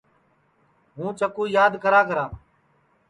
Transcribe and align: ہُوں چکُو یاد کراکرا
ہُوں 0.95 1.11
چکُو 1.19 1.43
یاد 1.55 1.73
کراکرا 1.83 2.25